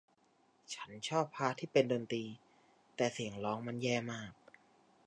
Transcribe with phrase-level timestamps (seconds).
[0.75, 2.25] ฉันชอบพาร์ทที่เป็นดนตรี
[2.95, 4.31] แต่เสียงร้องมันแย่มาก